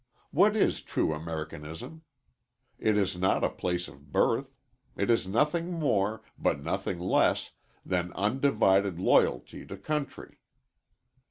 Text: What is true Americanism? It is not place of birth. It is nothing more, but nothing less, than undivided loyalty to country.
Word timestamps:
What 0.31 0.55
is 0.55 0.81
true 0.81 1.13
Americanism? 1.13 2.01
It 2.79 2.97
is 2.97 3.15
not 3.15 3.55
place 3.59 3.87
of 3.87 4.11
birth. 4.11 4.55
It 4.97 5.11
is 5.11 5.27
nothing 5.27 5.73
more, 5.73 6.23
but 6.39 6.63
nothing 6.63 6.97
less, 6.97 7.51
than 7.85 8.11
undivided 8.13 8.97
loyalty 8.99 9.63
to 9.67 9.77
country. 9.77 10.39